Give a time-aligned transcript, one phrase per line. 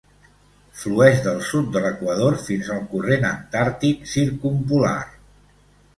[0.83, 4.99] Flueix del sud de l'equador fins al Corrent Antàrtic Circumpolar.